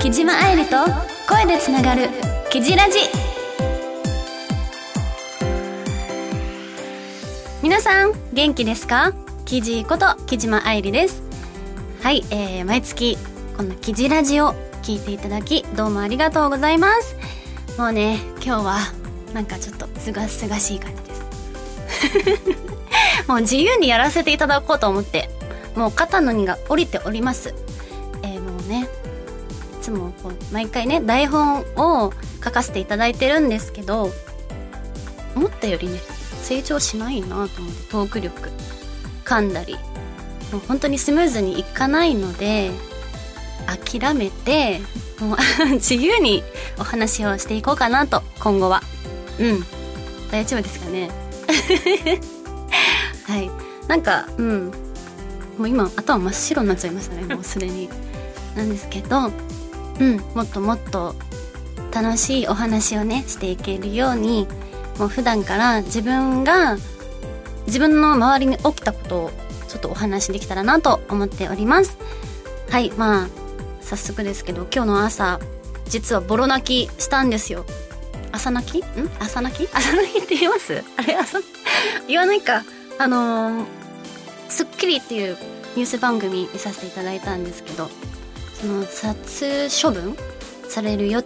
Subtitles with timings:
[0.00, 0.76] 木島愛理と
[1.28, 2.08] 声でつながる
[2.50, 2.98] 「キジラジ」
[7.62, 9.12] 皆さん元気ですか？
[9.44, 11.22] キジこと木島愛理です。
[12.02, 13.18] はい、えー、毎月
[13.56, 17.14] この「キジラジ」を聞いていただきどうもありがとうございます。
[17.78, 18.78] もうね今日は
[19.34, 20.99] なんかちょっとすがすがしい感じ。
[23.26, 25.30] もう自由にやらせていただこうと思って
[25.76, 27.54] もう肩の荷が下りております。
[28.22, 28.88] えー、もうね
[29.78, 32.12] いつもこう毎回ね台本を
[32.44, 34.10] 書かせていただいてるんですけど
[35.36, 36.00] 思ったよりね
[36.42, 38.50] 成長しないなと思ってトーク力
[39.24, 39.74] 噛んだり
[40.52, 42.70] もう本当にスムーズにいかないので
[43.66, 44.80] 諦めて
[45.20, 45.38] もう
[45.74, 46.42] 自由に
[46.78, 48.82] お話をしていこうかなと今後は。
[49.38, 49.64] うん。
[50.30, 51.10] 大丈夫ですかね？
[51.76, 53.50] はい。
[53.88, 54.72] なんかうん。
[55.58, 57.88] もう今頭真っ白になっちゃいましたねもうすでに。
[58.56, 59.30] なんですけど
[60.00, 60.16] うん。
[60.34, 61.14] もっともっと
[61.92, 64.46] 楽しいお話をねしていけるように
[64.98, 66.76] もう普段から自分が
[67.66, 69.30] 自分の周りに起きたことを
[69.68, 71.98] ちょっとお話しできたらなと思っております。
[72.70, 72.92] はい。
[72.96, 73.28] まあ
[73.82, 75.40] 早速ですけど今日の朝
[75.88, 77.64] 実はボロ泣きしたんですよ。
[78.32, 78.84] 朝泣き？
[78.84, 79.10] ん？
[79.18, 79.68] 朝泣き？
[79.72, 80.84] 朝泣きって言います？
[80.96, 81.16] あれ？
[81.16, 81.38] 朝
[82.08, 82.64] 言わないか
[82.98, 83.80] あのー
[84.50, 85.38] 『スッキリ』っていう
[85.76, 87.88] ニュース番組見させていただいたんですけど
[88.60, 90.16] その殺処分
[90.68, 91.22] される予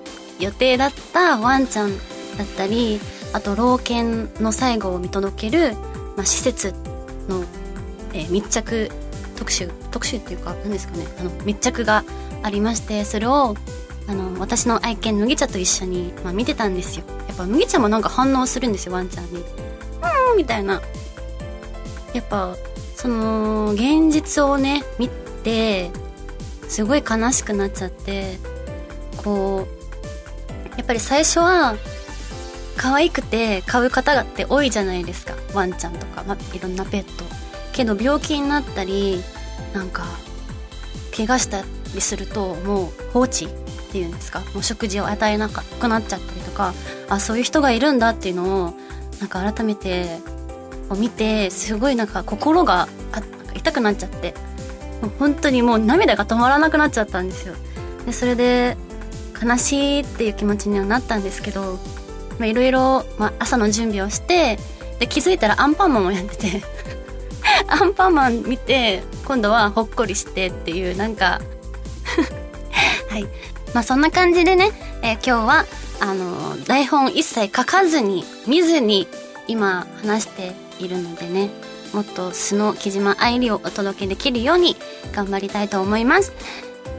[0.53, 1.97] 定だったワンちゃん
[2.37, 3.01] だったり
[3.33, 5.75] あと老犬の最後を見届ける、
[6.17, 6.75] まあ、施設
[7.29, 7.45] の、
[8.13, 8.91] えー、密着
[9.37, 12.05] 特集特集っていうか何ですかねあの密着が
[12.43, 13.57] ありましてそれを
[14.07, 17.07] あの私の愛犬麦茶と一緒に、まあ、見てたんですよ。
[17.27, 19.43] やっぱ麦茶もなんか反応するんですよワンちゃんに
[20.37, 20.83] 「」みたいな。
[22.13, 22.57] やっぱ
[22.95, 25.91] その現実をね見て
[26.69, 28.39] すごい悲しくなっちゃって
[29.17, 31.75] こうやっぱり最初は
[32.77, 35.35] 可愛くて買う方って多いじゃないですか。
[35.53, 37.25] ワンちゃんとか、ま、いろんなペット。
[37.73, 39.23] けど病気になったり
[39.73, 40.05] なんか
[41.17, 43.49] 怪我したりするともう放置っ
[43.91, 44.41] ていうんですか。
[44.55, 46.75] もう食事を与えなくなっちゃったりとか
[47.09, 48.75] あそういう人がいるんだっていうのを
[49.21, 50.19] なんか改めて
[50.97, 52.89] 見てすごいなんか心が
[53.55, 54.35] 痛くなっちゃって。
[55.05, 57.55] もう本当にもう涙が止まらなくなっちゃったんですよ。
[58.07, 58.77] でそれで
[59.43, 61.79] 悲しいっていう気持ちにはなったんですけど
[62.41, 63.05] いろいろ
[63.39, 64.59] 朝の準備をして
[64.99, 66.63] で気づいたらアンパンマンをやってて
[67.69, 71.41] アンパンマン見て今度はほっこりしてっていうなんか
[73.11, 73.27] はい。
[73.75, 74.71] まあそんな感じでね、
[75.03, 75.67] えー、今日は
[76.01, 79.09] あの台本一切書かずに見ずに
[79.47, 81.51] 今話しているのでね
[81.93, 84.77] もっと素の木島愛理をお届けできるように
[85.13, 86.33] 頑張りたいと思います。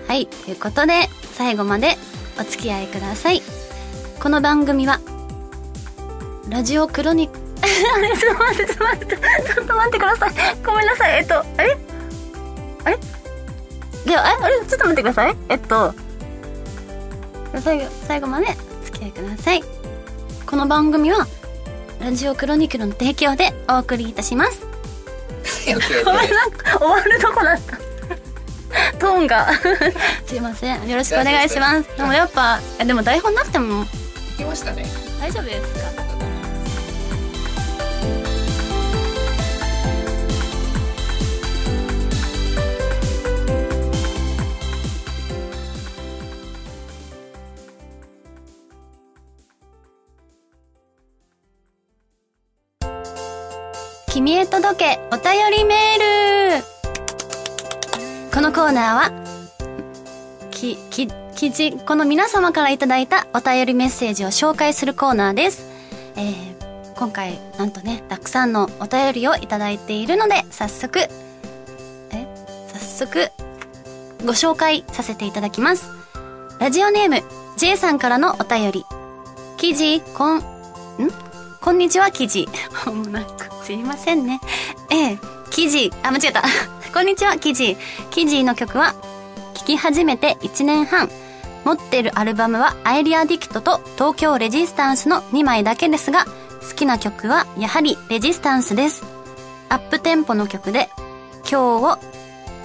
[0.07, 1.97] はいということで最後まで
[2.39, 3.41] お付き合いください。
[4.21, 4.99] この番組は
[6.49, 7.29] ラジオクロニ
[7.61, 10.31] あれちょっと待ってちょっと待ってちょっと待ってください。
[10.65, 11.19] ごめんなさい。
[11.19, 11.77] えっとあれ？
[12.85, 12.97] あれ？
[14.05, 14.65] ではあれ？
[14.65, 15.35] ちょっと待ってください。
[15.49, 15.93] えっと
[17.59, 18.47] 最後最後まで
[19.05, 19.63] お付き合いください。
[20.45, 21.27] この番組は
[22.01, 24.65] ラジオクロニクルの提供でお送りいたします。
[26.03, 27.77] ごめんなんか終わるとこだった。
[28.97, 29.47] トーンが。
[30.25, 30.87] すいません。
[30.89, 31.89] よろしくお願いします。
[31.97, 33.85] でもやっぱでも台本なくても。
[34.39, 34.85] いましたね。
[35.19, 36.04] 大丈夫ですか？
[54.25, 56.63] 君へ届けお便りメール
[58.33, 65.67] このコーナーはき、き、記事、この皆様からいただいたお便りメッセージを紹介するコーナーです。
[66.15, 71.07] えー、今回、なんとね、たくさんのお便りをいただいているので、早速、え
[72.73, 73.29] 早速、
[74.25, 75.91] ご紹介させていただきます。
[76.59, 77.21] ラジオネーム、
[77.57, 78.85] J さんからのお便り。
[79.57, 80.41] 記事、こん、ん？
[81.61, 82.47] こんにちは、記事。
[82.89, 84.39] もうなんか、すいませんね。
[84.91, 85.19] ええ、
[85.49, 86.43] 記事、あ、間違えた。
[86.93, 87.75] こんにちは、記事。
[88.11, 88.93] 記事の曲は、
[89.55, 91.09] 聴き始めて1年半。
[91.63, 96.25] 持ってるアルバムは、アイリアディクトと東京レジスタンスの2枚だけですが、
[96.69, 99.03] 好きな曲は、やはりレジスタンスです。
[99.69, 100.91] アップテンポの曲で、
[101.39, 101.97] 今日を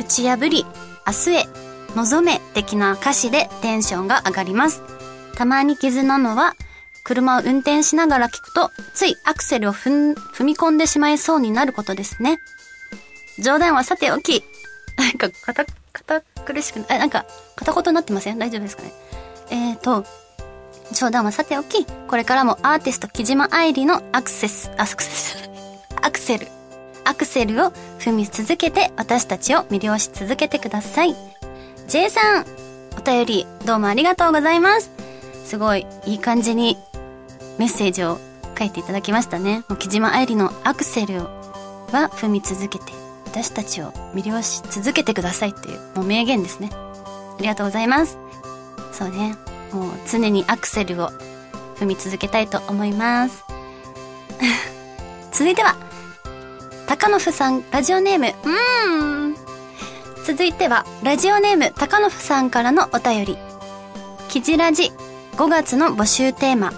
[0.00, 0.67] 打ち破り、
[1.06, 1.49] 明日へ、
[1.97, 4.82] 望め的な歌詞でテンションが上がります。
[5.35, 6.56] たまに傷なのは、
[7.10, 12.38] 車を運転しながら聞くと、ついアクセルを踏踏み込んでしまいそうになることですね。
[13.40, 14.44] 冗談はさておき、
[14.96, 17.26] なんか、堅、堅苦しくな、なんか、
[17.56, 18.38] 片言になってません？
[18.38, 18.92] 大丈夫ですかね？
[19.50, 20.06] えーと、
[20.92, 25.50] 冗談はさておき、これからもアーティスト木島愛理のアクセス、あアクセス、
[26.00, 26.46] アクセル、
[27.04, 31.16] アクセルを踏み続けて私たちを魅了し続けてください。
[31.88, 32.46] J さん、
[32.96, 34.92] お便りどうもありがとうございます。
[35.44, 36.78] すごいいい感じに
[37.58, 38.19] メッセージを
[38.58, 39.64] 書いていただきましたね。
[39.79, 41.20] 木島愛理のアクセル
[41.93, 42.93] は踏み続けて
[43.26, 46.70] 私たちを魅了し続けてくださいっていうもう名言ですね。
[46.73, 48.19] ありがとうございます。
[48.93, 49.37] そうね。
[49.73, 51.11] もう常にアクセルを
[51.76, 53.44] 踏み続けたいと思います。
[55.32, 55.76] 続いては、
[56.87, 59.37] 高野夫さん、ラジオネーム、うーん。
[60.26, 63.38] 続いては、ラジオネーム、高野夫さんからのお便り。
[64.29, 64.93] キジラジ、
[65.37, 66.73] 5月の募集テーマ。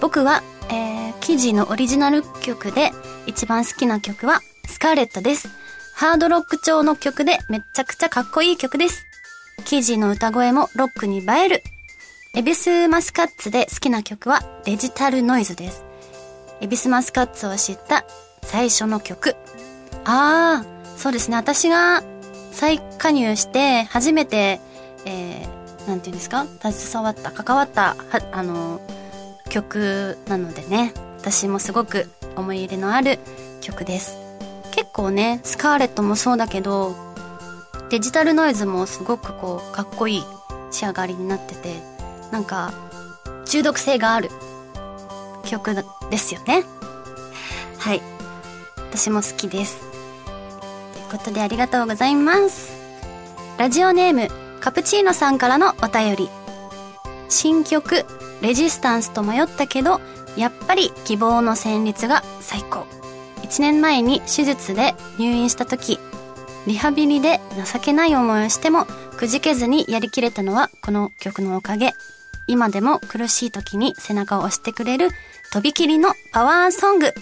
[0.00, 2.92] 僕は、えー、記事のオリジナル曲で
[3.26, 5.48] 一番好きな曲は、スカーレットです。
[5.94, 9.04] ハードロック調の曲でめちゃくちゃかっこいい曲です。
[9.64, 11.62] 記事の歌声もロックに映える。
[12.34, 15.84] エビスマスカッツで好きな曲はデジタルノイズです。
[16.60, 18.04] エビスマスカッツを知った
[18.42, 19.36] 最初の曲。
[20.04, 21.36] ああ、そうですね。
[21.36, 22.02] 私が
[22.50, 24.60] 再加入して初めて、
[25.04, 26.46] えー、なんていうんですか？
[26.60, 28.80] 携わった、関わった、は、あの、
[29.50, 30.92] 曲なのでね。
[31.24, 33.18] 私もすごく思い入れのある
[33.62, 34.18] 曲です。
[34.72, 36.94] 結構ね、スカーレットもそうだけど、
[37.88, 40.24] デジタルノイズもすごくこう、かっこいい
[40.70, 41.80] 仕上がりになってて、
[42.30, 42.74] なんか、
[43.46, 44.30] 中毒性がある
[45.44, 45.74] 曲
[46.10, 46.64] ですよね。
[47.78, 48.02] はい。
[48.90, 49.78] 私も好きです。
[50.92, 52.72] ということでありがとうございます。
[53.56, 54.28] ラジオネーム、
[54.60, 56.28] カプチーノさんからのお便り。
[57.28, 58.04] 新曲、
[58.44, 60.02] レジスタンスと迷ったけど、
[60.36, 62.86] やっぱり希望の旋律が最高。
[63.42, 65.98] 1年前に手術で入院した時、
[66.66, 67.40] リハビリで
[67.72, 68.84] 情けない思いをしても、
[69.16, 71.94] くじけずにやりきれたのはこの曲のおかげ。
[72.46, 75.08] 今でも苦しい時に背中を押してくれる、
[75.50, 77.14] とびきりのパワーソング。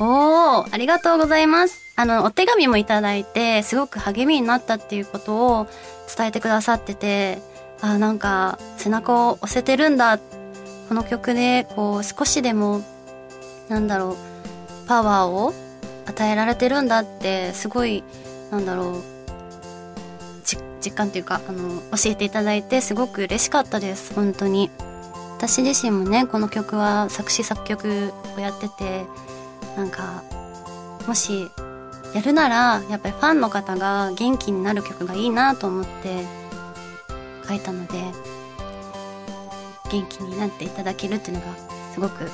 [0.00, 1.82] おー、ありがとうございます。
[1.96, 5.68] あの、お手紙もいただいて、すごく励みになったっていうことを
[6.16, 7.42] 伝えてくださってて、
[7.82, 10.20] あ、なんか、背中を押せてるんだっ。
[10.88, 12.82] この曲で、こう、少しでも、
[13.68, 14.16] なんだろ
[14.84, 15.52] う、パワーを
[16.06, 18.04] 与えられてるんだって、すごい
[18.50, 19.16] なんだろう
[20.80, 24.70] 実感というかあの教えていただいてすごく嬉しかったです本当に。
[25.36, 29.04] 私自身もねこの曲は作詞作曲をやってて
[29.76, 30.22] なんか
[31.06, 31.50] もし
[32.14, 36.24] やるならやっぱりファンの方が元気になる曲がいいなと思って
[37.46, 37.98] 書いたので
[39.86, 41.46] 元気になっていただけるっていうのが
[41.92, 42.30] すごく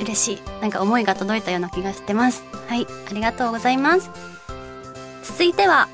[0.00, 4.10] 嬉しいなんか思いが届いたような気がしてますはいありがとうございます
[5.22, 5.88] 続いては、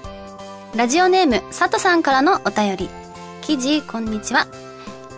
[0.75, 2.88] ラジオネーム、佐藤さんからのお便り。
[3.42, 4.46] 記事、こんにちは。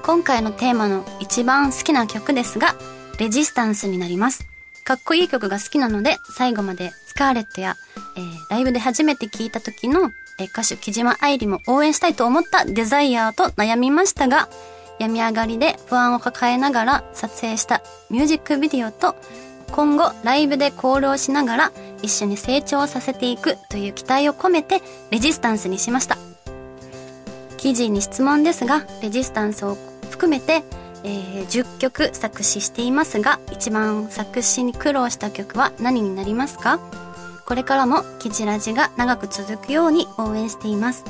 [0.03, 2.75] 今回のテーマの一番好きな曲ですが、
[3.19, 4.47] レジスタンスになります。
[4.85, 7.77] かっこいい曲が好きなので、最後までスカーレットや、
[8.17, 14.49] えー、ライブで初めて聴いた時の、えー、歌手木島愛理も応援したいと思ったデザイアーと悩みましたが、
[15.01, 19.17] 病み上がりで不安を抱えながら撮影したミュージックビデオと
[19.73, 26.19] 今後ライブでコールをしながら一緒に成長させていくという期待を込めてレジスタンスにしました。
[27.57, 29.77] 記事に質問ですがレジスタンスを
[30.11, 30.65] 含めて、
[31.05, 36.79] えー、10曲作詞していますが一番作詞に苦労した曲は何になりますか？
[37.47, 41.05] これからもキジラジが長く続くように応援しています。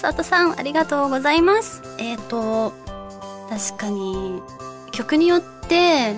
[0.00, 1.82] 佐藤さんありがとうございます。
[1.98, 2.72] えっ、ー、と
[3.48, 4.42] 確かに
[4.92, 6.14] 曲によって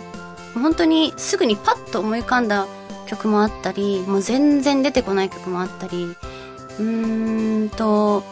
[0.54, 2.66] 本当にすぐにパッと思い浮かんだ
[3.08, 8.23] 曲もあったり、もう全然出てこない曲もあったり、うーんと、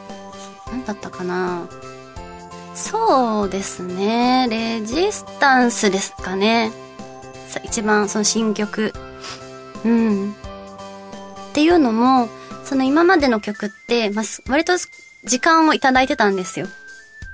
[0.67, 1.67] 何だったかな
[2.75, 4.47] そうですね。
[4.51, 6.73] レジスタンスですかね。
[7.65, 8.93] 一番その新曲。
[9.85, 10.33] うん。
[10.33, 10.35] っ
[11.55, 12.29] ていうのも、
[12.65, 14.75] その今までの曲って、まあ、割と
[15.25, 16.67] 時間をいただいてたんですよ。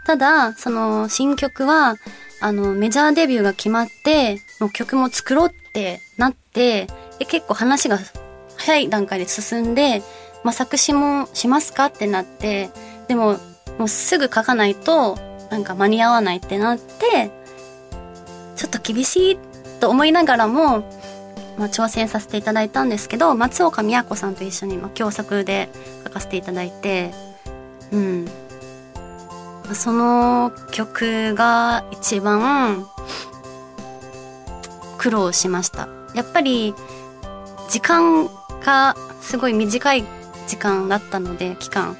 [0.04, 1.96] ただ、その新曲は、
[2.40, 6.86] あの、メジャーデビューが決まって、もう曲も作ろうってなって、
[7.18, 7.98] で結構話が
[8.56, 10.02] 早い段階で進んで、
[10.42, 12.70] まあ、作詞もしますかってなって、
[13.08, 13.38] でも、
[13.78, 15.16] もうすぐ書かないと、
[15.50, 17.30] なんか間に合わないってなって、
[18.56, 19.38] ちょっと厳しい
[19.80, 20.80] と思いながらも、
[21.58, 25.68] まあ、挑戦させていただいたんですけど、松岡都さんと一緒に、まあ、共作で
[26.04, 27.12] 書かせていただいて、
[27.92, 28.28] うん。
[29.74, 32.86] その曲が一番
[34.98, 35.88] 苦労しました。
[36.14, 36.74] やっぱり
[37.68, 38.28] 時間
[38.64, 40.04] がすごい短い
[40.46, 41.96] 時間だったので期間。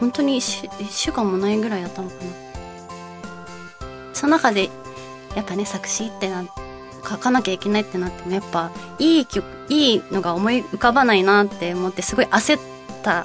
[0.00, 2.20] 本当に 1, 週間もないぐらいだったのかな。
[4.12, 4.68] その中で
[5.34, 6.44] やっぱね作詞ってな
[7.08, 12.60] 書かなきゃいけないってなってもやっぱいい曲いいのが思い浮かばないなって思ってすごい焦っ
[13.02, 13.24] た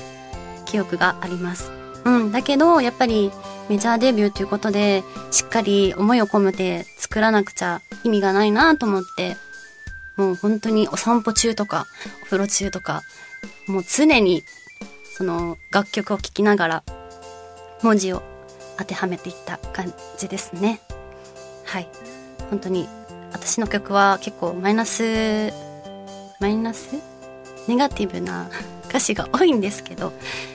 [0.65, 1.80] 記憶があります。
[2.05, 3.31] うんだけどやっぱり
[3.69, 9.37] メジャーデビューということでしっかり思いを込めて作らなくちゃ意味がないなと思って
[10.17, 11.85] もう本当にお散歩中とか
[12.23, 13.01] お風呂中とか
[13.67, 14.43] もう常に
[15.15, 16.83] その楽曲を聴きながら
[17.81, 18.23] 文字を
[18.77, 20.81] 当てはめていった感じですね。
[21.65, 21.87] はい。
[22.49, 22.87] 本当に
[23.31, 25.51] 私の曲は結構マイナス
[26.39, 26.95] マイナス？
[27.67, 28.49] ネガティブな
[28.89, 30.11] 歌詞が多いんですけど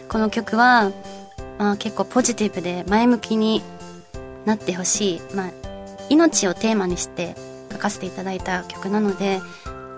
[0.09, 0.91] この曲は、
[1.59, 3.63] まあ、結構ポジティブで前向きに
[4.45, 5.51] なってほしい、まあ、
[6.09, 7.35] 命をテーマにして
[7.73, 9.41] 書かせていただいた曲なので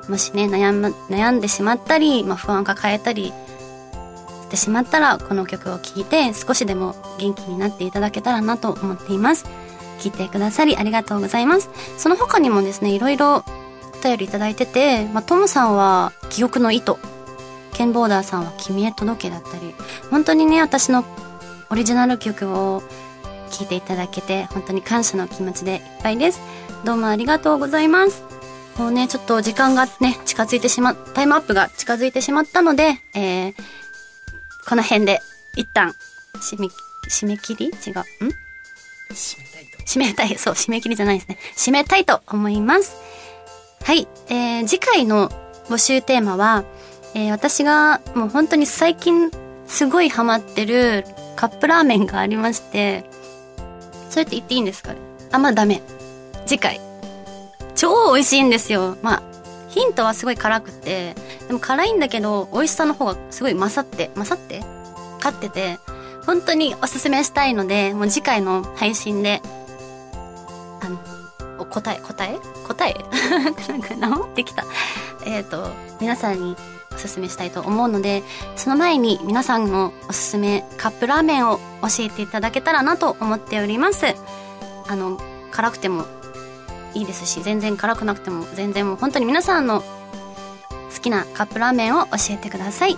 [0.09, 9.45] もしね悩む悩んでしまったり、まあ、不安を抱えたりしてしまったらこの曲を聴いて少しでも元気になっていただけたらなと思っています。
[9.99, 11.69] 聞いてくださりありがとうございます。
[11.99, 16.99] その他にもですねいろいろお便りいただいてて、まあ、トムさんは記憶の糸
[17.75, 19.75] ケンボーダーさんは君へ届けだったり
[20.11, 21.05] 本当にね私の
[21.71, 22.83] オリジナル曲を
[23.51, 26.41] 聴いていただけて本当に感謝の気持ちでいっぱいです
[26.85, 28.23] どうもありがとうございます
[28.79, 33.55] もうねちょっと時間がね近づいてしまタイムアップが近づいてしまったので、えー、
[34.69, 35.21] この辺で
[35.57, 35.95] 一旦
[36.35, 36.69] 締め
[37.09, 37.67] 締め切り？
[37.67, 37.73] 違う。
[37.73, 37.75] ん？
[39.11, 39.79] 締めたいと。
[39.85, 40.35] 締めたい。
[40.37, 41.39] そう、締め切りじゃないですね。
[41.57, 42.97] 締めたいと思います。
[43.83, 44.07] はい。
[44.29, 45.31] えー、次回の
[45.69, 46.65] 募集テーマは、
[47.15, 49.31] えー、私がもう本当に最近
[49.67, 51.07] すごいハマってる
[51.39, 53.05] カップラーメンがありまして、
[54.11, 54.97] それって言っていいんですか？
[55.31, 55.83] あ、まあダメ。
[56.47, 56.81] 次回。
[57.77, 58.97] 超美味しいんですよ。
[59.03, 59.23] まあ、
[59.69, 61.15] ヒントはすごい辛くて、
[61.47, 64.65] でも辛いんだけど、美味しさの方がすごい勝って、勝って？
[65.19, 65.79] 勝ってて、
[66.27, 69.41] 本当におすすめしたいので、もう次回の配信で、
[70.81, 72.37] あの、答え、答え？
[72.67, 72.95] 答え？
[73.39, 74.65] なんか治ってきた。
[75.25, 76.57] えっ、ー、と、皆さんに
[76.99, 78.25] おすすめしたいと思うので、
[78.57, 84.07] その前に皆さんのおすすめカップラーメンを教えていただけたらなと思っております。
[84.89, 85.21] あの、
[85.53, 86.07] 辛くても
[86.95, 92.97] いいですし、全然辛くなくても全然もう本当に皆さんの好きなカップラーメンを教えてください。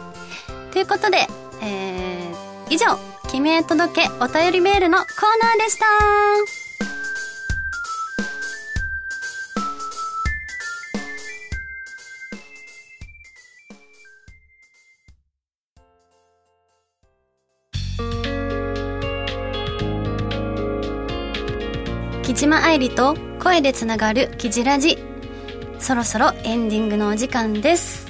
[0.72, 1.26] ということで、
[1.62, 5.06] えー、以上、君へ届けお便りメールのコー
[5.42, 6.69] ナーでした。
[22.40, 24.96] 島愛理と声でつながるキジラジ。
[25.78, 28.08] そろそろエンディングのお時間です。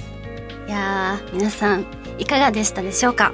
[0.69, 1.85] いやー皆さん
[2.17, 3.33] いかがでしたでしょうか？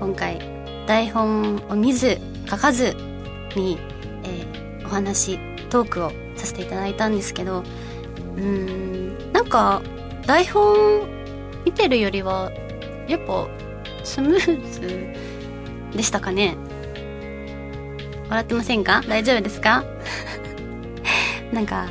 [0.00, 0.40] 今回
[0.86, 2.16] 台本を見ず
[2.48, 2.96] 書かず
[3.54, 3.78] に、
[4.24, 5.38] えー、お話
[5.68, 9.82] トークをさせていただいたんですけどうーんなんか
[10.26, 11.02] 台本
[11.66, 12.50] 見てるよりは
[13.08, 13.46] やっぱ
[14.04, 16.56] スムーズでしたかね？
[18.30, 19.02] 笑ってませんか？
[19.06, 19.84] 大丈夫ですか？
[21.52, 21.88] なんか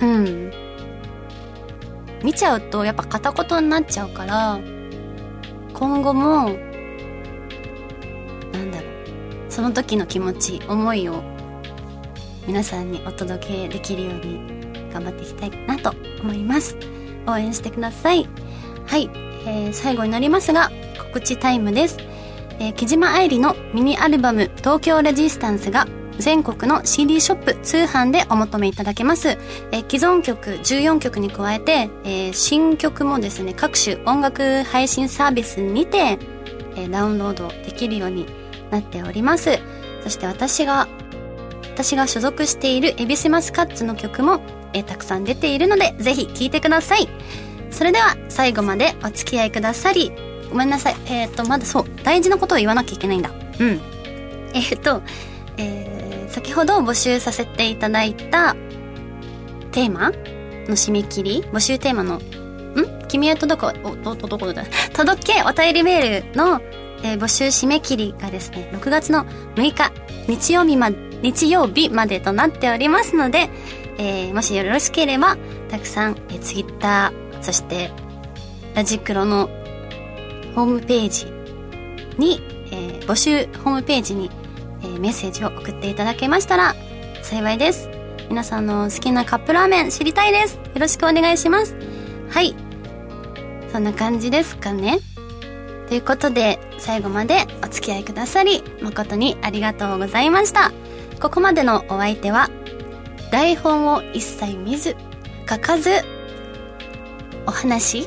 [0.00, 0.52] うん。
[2.22, 4.58] 見ちゃうとやっぱ片言になっちゃうから
[5.72, 6.50] 今後も
[8.52, 8.90] なんだろう。
[9.48, 11.22] その時の気持ち思いを
[12.46, 14.40] 皆さんにお届けできるように
[14.92, 16.76] 頑張っていきたいなと思います。
[17.26, 18.28] 応援してください。
[18.86, 19.10] はい、
[19.46, 21.98] えー、最後になりますが告知タイムです、
[22.58, 25.86] えー、木島愛理のミニアルバム「東京レジスタンス」が
[26.18, 29.38] 全国の CD ショップ通販でお求めいただけます。
[29.70, 36.18] え既存曲14曲に加えて、え、新曲もですね、各種音楽配信サービスにて、
[36.76, 38.26] え、ダウンロードできるように
[38.70, 39.58] なっております。
[40.02, 40.88] そして私が、
[41.74, 44.40] 私が所属しているエビスマスカッツの曲も、
[44.72, 47.08] え、たくさん出ているので、ぜひ聴いてください。
[47.70, 50.12] それでは最後までお付き合いくださり、
[50.50, 50.96] ごめんなさい。
[51.06, 53.30] えっ、ー、と、まだそう、大事なことを言わなきゃいけないんだ。
[53.60, 53.80] うん。
[54.52, 55.02] えっ、ー、と、
[55.56, 56.07] えー
[56.38, 58.54] 先ほど募集させていただいた
[59.72, 63.08] テーマの締め切り募集テーマのん？
[63.08, 64.64] 君へ届くおどどこだ。
[64.94, 66.60] 届けお便りメールの、
[67.02, 69.24] えー、募集締め切りがですね6月の
[69.56, 69.90] 6日
[70.28, 70.90] 日曜日ま
[71.22, 73.50] 日曜日までとなっておりますので、
[73.98, 75.36] えー、もしよろしければ
[75.68, 77.90] たくさん、えー、ツイッターそして
[78.76, 79.50] ラジクロの
[80.54, 81.26] ホームページ
[82.16, 82.40] に、
[82.70, 84.30] えー、募集ホームページに
[84.82, 86.74] えーメッセージを送っていただけましたら
[87.22, 87.88] 幸いです。
[88.28, 90.56] 皆さんの好きなカップラーメン知りたいです。
[90.56, 91.74] よろしくお願いします。
[92.30, 92.54] はい。
[93.72, 94.98] そんな感じですかね。
[95.88, 100.72] ということで最後までお付き合いくださり誠にありがとうございました。
[101.20, 102.50] ここまでのお相手は
[103.32, 104.96] 台本を一切見ず
[105.48, 105.90] 書かず
[107.46, 108.06] お話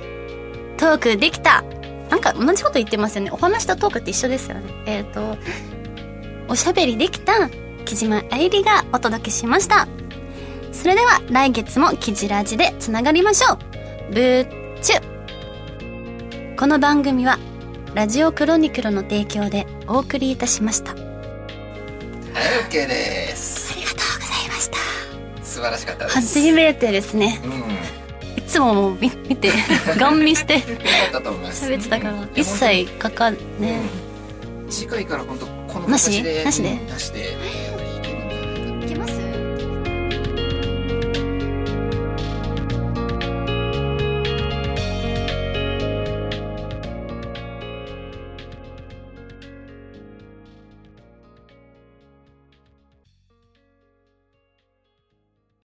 [0.77, 1.63] トークできた。
[2.09, 3.31] なんか同じこと言ってますよね。
[3.31, 4.71] お話とトークって一緒ですよね。
[4.85, 5.37] えっ、と
[6.51, 7.49] おしゃべりできた
[7.85, 9.87] 木島愛理がお届けしました。
[10.73, 13.57] それでは来月もキジラジでつながりましょう。
[14.13, 16.55] ブーチュ。
[16.57, 17.39] この番組は
[17.95, 20.91] ラジオクロニクルの提供でお送りいたしました。
[20.91, 21.13] ありはい
[22.69, 23.73] OK です。
[23.73, 25.45] がとうございました。
[25.45, 26.15] 素晴らしかったです。
[26.15, 27.39] 初めてですね。
[27.45, 27.51] うん。
[27.51, 27.57] よ
[28.35, 29.53] いつももう見見て
[29.97, 30.67] ガン見してか
[31.11, 31.65] ったと思います。
[31.65, 33.79] 喋ってたからうん一切かかんね。
[34.65, 34.69] うん。
[34.69, 36.11] 次回から本当このなし？
[36.11, 36.71] 形でなしで？
[36.73, 37.37] うんなしで